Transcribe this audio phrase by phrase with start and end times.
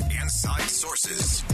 [0.00, 1.44] Inside Sources.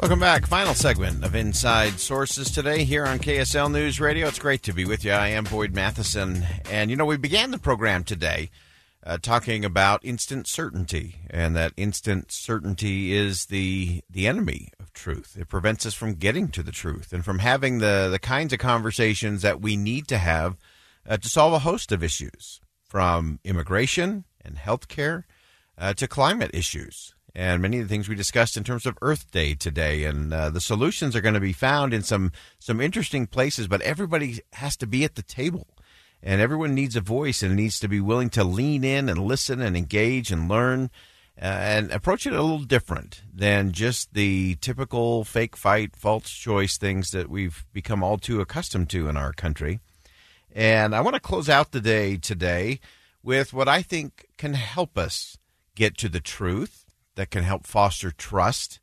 [0.00, 0.46] Welcome back.
[0.46, 4.28] Final segment of Inside Sources today here on KSL News Radio.
[4.28, 5.12] It's great to be with you.
[5.12, 6.44] I am Boyd Matheson.
[6.70, 8.50] And, you know, we began the program today
[9.04, 15.36] uh, talking about instant certainty, and that instant certainty is the the enemy of truth.
[15.38, 18.58] It prevents us from getting to the truth and from having the the kinds of
[18.58, 20.56] conversations that we need to have
[21.08, 22.60] uh, to solve a host of issues,
[22.94, 25.24] from immigration and healthcare
[25.78, 27.14] uh, to climate issues.
[27.34, 30.50] And many of the things we discussed in terms of Earth Day today, and uh,
[30.50, 32.30] the solutions are going to be found in some
[32.60, 33.66] some interesting places.
[33.66, 35.66] But everybody has to be at the table
[36.24, 39.60] and everyone needs a voice and needs to be willing to lean in and listen
[39.60, 40.90] and engage and learn
[41.40, 46.78] uh, and approach it a little different than just the typical fake fight, false choice
[46.78, 49.80] things that we've become all too accustomed to in our country.
[50.50, 52.80] And I want to close out the day today
[53.22, 55.36] with what I think can help us
[55.74, 56.84] get to the truth,
[57.16, 58.80] that can help foster trust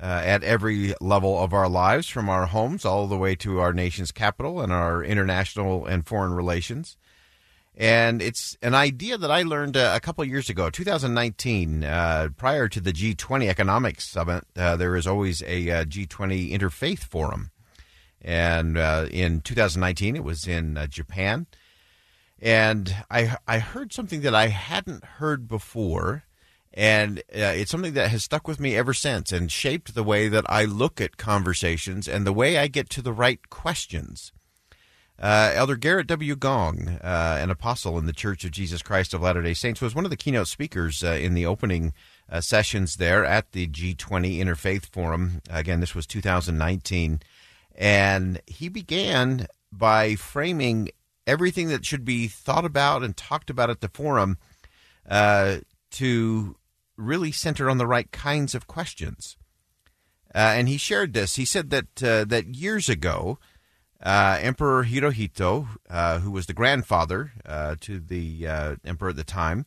[0.00, 3.72] uh, at every level of our lives, from our homes all the way to our
[3.72, 6.96] nation's capital and our international and foreign relations.
[7.76, 12.68] And it's an idea that I learned uh, a couple years ago, 2019, uh, prior
[12.68, 14.44] to the G20 Economics Summit.
[14.56, 17.50] Uh, there is always a uh, G20 Interfaith Forum.
[18.22, 21.46] And uh, in 2019, it was in Japan.
[22.40, 26.24] And I, I heard something that I hadn't heard before
[26.74, 30.28] and uh, it's something that has stuck with me ever since and shaped the way
[30.28, 34.32] that I look at conversations and the way I get to the right questions.
[35.16, 36.34] Uh, Elder Garrett W.
[36.34, 39.94] Gong, uh, an apostle in the Church of Jesus Christ of Latter day Saints, was
[39.94, 41.92] one of the keynote speakers uh, in the opening
[42.28, 45.40] uh, sessions there at the G20 Interfaith Forum.
[45.48, 47.20] Again, this was 2019.
[47.76, 50.90] And he began by framing
[51.28, 54.38] everything that should be thought about and talked about at the forum
[55.08, 55.58] uh,
[55.92, 56.56] to
[56.96, 59.36] really center on the right kinds of questions.
[60.34, 61.36] Uh, and he shared this.
[61.36, 63.38] He said that uh, that years ago,
[64.02, 69.24] uh, Emperor Hirohito, uh, who was the grandfather uh, to the uh, emperor at the
[69.24, 69.66] time,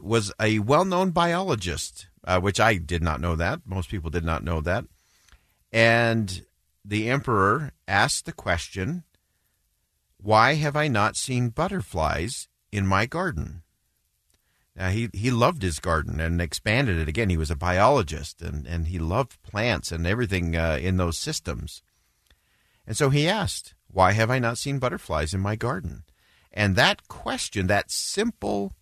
[0.00, 2.08] was a well-known biologist,
[2.40, 3.60] which I did not know that.
[3.66, 4.84] Most people did not know that.
[5.70, 6.42] And
[6.84, 9.04] the emperor asked the question,
[10.16, 13.62] "Why have I not seen butterflies in my garden?"
[14.78, 17.30] Uh, he he loved his garden and expanded it again.
[17.30, 21.82] He was a biologist and, and he loved plants and everything uh, in those systems.
[22.86, 26.04] And so he asked, "Why have I not seen butterflies in my garden?"
[26.52, 28.76] And that question, that simple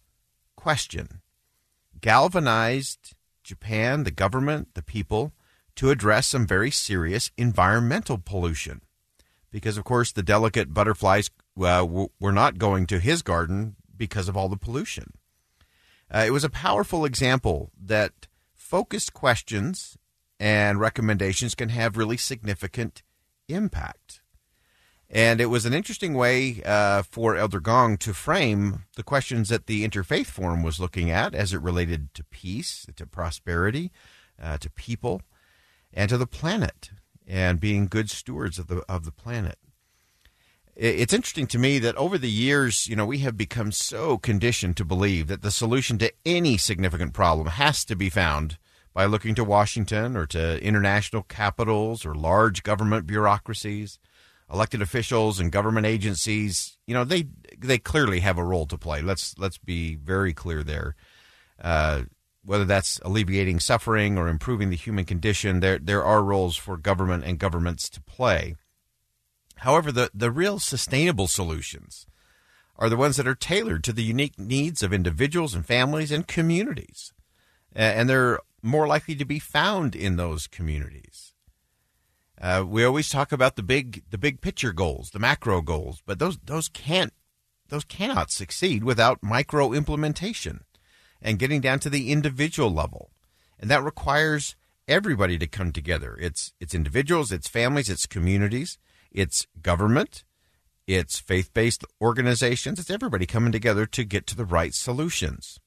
[0.55, 1.23] question,
[2.01, 5.33] galvanized Japan, the government, the people,
[5.77, 8.83] to address some very serious environmental pollution.
[9.51, 11.87] Because of course, the delicate butterflies uh,
[12.21, 15.15] were not going to his garden because of all the pollution.
[16.13, 19.97] Uh, it was a powerful example that focused questions
[20.39, 23.03] and recommendations can have really significant
[23.49, 24.21] impact.
[25.09, 29.67] And it was an interesting way uh, for Elder Gong to frame the questions that
[29.67, 33.93] the Interfaith Forum was looking at as it related to peace, to prosperity,
[34.43, 35.23] uh, to people,
[35.93, 36.91] and to the planet,
[37.27, 39.59] and being good stewards of the of the planet
[40.77, 44.77] it's interesting to me that over the years, you know, we have become so conditioned
[44.77, 48.59] to believe that the solution to any significant problem has to be found
[48.93, 53.99] by looking to Washington or to international capitals or large government bureaucracies,
[54.53, 56.77] elected officials and government agencies.
[56.87, 59.01] You know, they they clearly have a role to play.
[59.01, 60.95] Let's let's be very clear there.
[61.61, 62.03] Uh,
[62.45, 67.25] whether that's alleviating suffering or improving the human condition, there there are roles for government
[67.25, 68.57] and governments to play.
[69.59, 72.07] However, the, the real sustainable solutions
[72.79, 76.27] are the ones that are tailored to the unique needs of individuals and families and
[76.27, 77.13] communities.
[77.75, 81.33] And they're more likely to be found in those communities.
[82.41, 86.19] Uh, we always talk about the big the big picture goals, the macro goals, but
[86.19, 87.13] those those can't
[87.69, 90.65] those cannot succeed without micro implementation
[91.23, 93.11] and getting down to the individual level.
[93.59, 94.55] And that requires
[94.87, 96.17] everybody to come together.
[96.21, 98.79] It's it's individuals, it's families, it's communities,
[99.11, 100.25] it's government,
[100.87, 105.59] it's faith-based organizations, it's everybody coming together to get to the right solutions.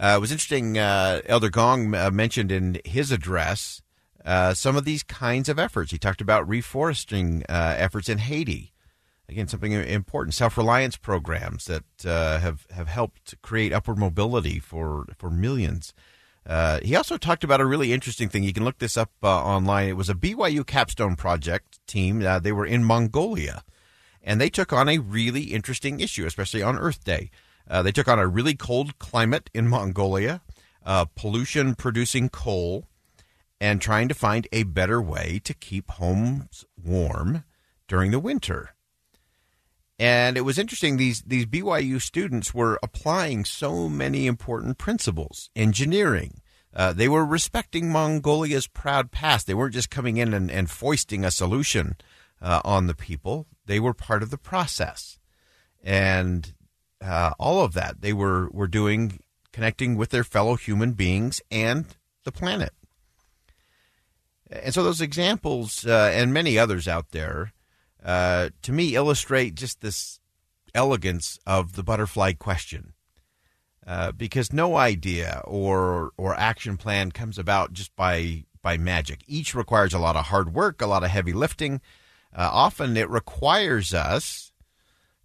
[0.00, 0.78] Uh, it was interesting.
[0.78, 3.82] Uh, Elder Gong uh, mentioned in his address
[4.24, 5.90] uh, some of these kinds of efforts.
[5.90, 8.72] He talked about reforesting uh, efforts in Haiti.
[9.28, 10.34] Again, something important.
[10.34, 15.92] Self-reliance programs that uh, have have helped create upward mobility for for millions.
[16.82, 18.42] He also talked about a really interesting thing.
[18.42, 19.88] You can look this up online.
[19.88, 22.20] It was a BYU capstone project team.
[22.20, 23.62] they were in Mongolia,
[24.22, 27.30] and they took on a really interesting issue, especially on Earth Day.
[27.68, 30.40] Uh, they took on a really cold climate in Mongolia,
[30.84, 32.86] uh, pollution producing coal,
[33.60, 37.44] and trying to find a better way to keep homes warm
[37.86, 38.74] during the winter.
[39.98, 46.40] And it was interesting, these, these BYU students were applying so many important principles, engineering.
[46.72, 49.46] Uh, they were respecting Mongolia's proud past.
[49.46, 51.96] They weren't just coming in and, and foisting a solution
[52.40, 55.18] uh, on the people, they were part of the process.
[55.82, 56.54] And
[57.00, 59.20] uh, all of that they were were doing,
[59.52, 61.86] connecting with their fellow human beings and
[62.24, 62.72] the planet.
[64.50, 67.52] And so those examples uh, and many others out there,
[68.04, 70.20] uh, to me, illustrate just this
[70.74, 72.92] elegance of the butterfly question.
[73.86, 79.20] Uh, because no idea or or action plan comes about just by by magic.
[79.26, 81.80] Each requires a lot of hard work, a lot of heavy lifting.
[82.36, 84.52] Uh, often it requires us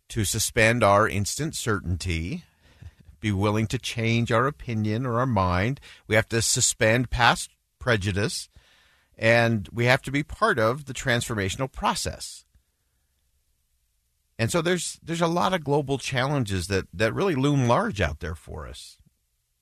[0.08, 2.46] to suspend our instant certainty,
[3.20, 5.82] be willing to change our opinion or our mind.
[6.08, 7.50] We have to suspend past
[7.80, 8.48] prejudice,
[9.18, 12.46] and we have to be part of the transformational process.
[14.40, 18.20] And so there's there's a lot of global challenges that, that really loom large out
[18.20, 18.98] there for us.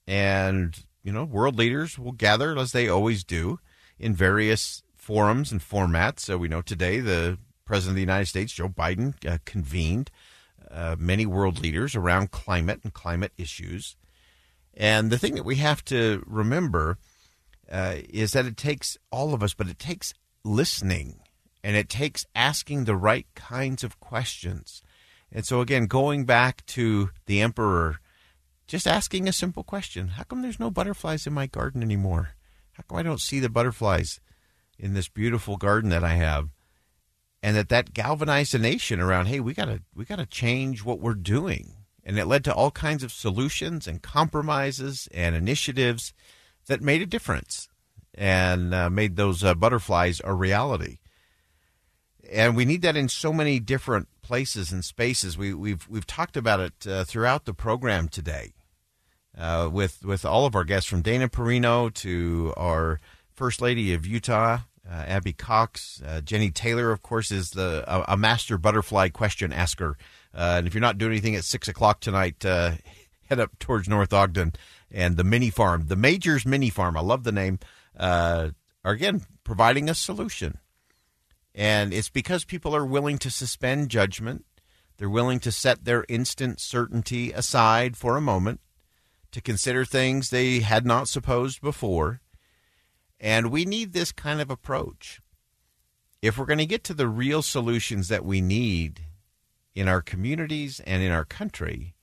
[0.08, 3.60] And, you know, world leaders will gather as they always do
[4.00, 6.22] in various forums and formats.
[6.22, 10.10] So we know today the President of the United States, Joe Biden, uh, convened
[10.70, 13.96] uh, many world leaders around climate and climate issues.
[14.74, 16.98] And the thing that we have to remember
[17.70, 20.14] uh, is that it takes all of us, but it takes
[20.44, 21.20] listening
[21.64, 24.82] and it takes asking the right kinds of questions.
[25.32, 28.00] And so, again, going back to the emperor,
[28.68, 32.32] just asking a simple question How come there's no butterflies in my garden anymore?
[32.74, 34.20] How come I don't see the butterflies
[34.78, 36.50] in this beautiful garden that I have?
[37.44, 40.84] and that that galvanized the nation around hey we got to we got to change
[40.84, 46.14] what we're doing and it led to all kinds of solutions and compromises and initiatives
[46.68, 47.68] that made a difference
[48.14, 50.98] and uh, made those uh, butterflies a reality
[52.32, 56.38] and we need that in so many different places and spaces we, we've we've talked
[56.38, 58.54] about it uh, throughout the program today
[59.38, 63.00] uh, with with all of our guests from Dana Perino to our
[63.34, 68.14] First Lady of Utah uh, Abby Cox, uh, Jennie Taylor, of course, is the a,
[68.14, 69.98] a master butterfly question asker.
[70.34, 72.72] Uh, and if you're not doing anything at six o'clock tonight, uh,
[73.30, 74.54] head up towards North Ogden
[74.90, 76.98] and the mini farm, the Majors Mini Farm.
[76.98, 77.60] I love the name.
[77.98, 78.52] Are
[78.84, 80.58] again providing a solution,
[81.54, 84.46] and it's because people are willing to suspend judgment.
[84.98, 88.62] They're willing to set their instant certainty aside for a moment
[89.32, 92.22] to consider things they had not supposed before
[93.22, 95.22] and we need this kind of approach.
[96.22, 99.02] If we're going to get to the real solutions that we need
[99.76, 101.94] in our communities and in our country,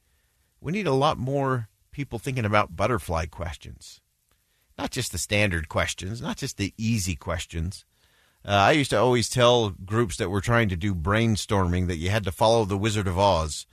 [0.61, 4.01] we need a lot more people thinking about butterfly questions.
[4.79, 7.85] Not just the standard questions, not just the easy questions.
[8.45, 12.11] Uh, I used to always tell groups that were trying to do brainstorming that you
[12.11, 13.67] had to follow the Wizard of Oz.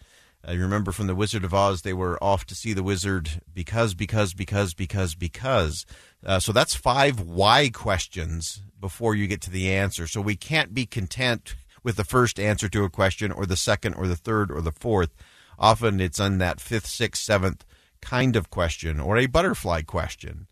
[0.44, 3.96] I remember from the Wizard of Oz, they were off to see the wizard because,
[3.96, 5.86] because, because, because, because.
[6.24, 10.06] Uh, so that's five why questions before you get to the answer.
[10.06, 13.96] So we can't be content with the first answer to a question or the second
[13.96, 15.16] or the third or the fourth.
[15.58, 17.66] Often it's on that fifth, sixth, seventh
[18.02, 20.48] kind of question or a butterfly question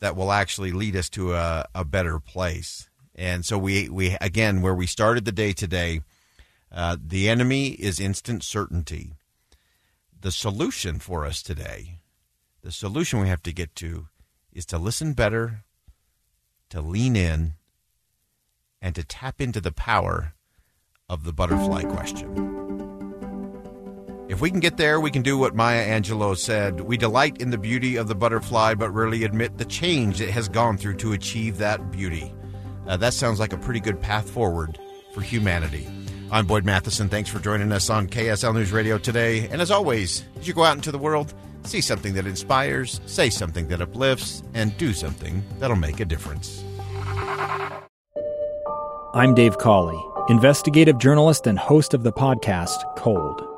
[0.00, 2.88] that will actually lead us to a, a better place.
[3.18, 6.00] And so we, we again, where we started the day today,
[6.72, 9.12] uh, the enemy is instant certainty
[10.20, 12.00] the solution for us today,
[12.62, 14.08] the solution we have to get to
[14.52, 15.64] is to listen better,
[16.70, 17.54] to lean in,
[18.82, 20.34] and to tap into the power
[21.08, 22.46] of the butterfly question.
[24.28, 26.80] If we can get there, we can do what Maya Angelou said.
[26.80, 30.48] We delight in the beauty of the butterfly, but rarely admit the change it has
[30.48, 32.34] gone through to achieve that beauty.
[32.88, 34.78] Uh, that sounds like a pretty good path forward
[35.12, 35.86] for humanity.
[36.32, 37.08] I'm Boyd Matheson.
[37.08, 39.46] Thanks for joining us on KSL News Radio today.
[39.48, 43.28] And as always, as you go out into the world, see something that inspires, say
[43.28, 46.64] something that uplifts, and do something that'll make a difference.
[49.14, 53.57] I'm Dave Cawley, investigative journalist and host of the podcast Cold.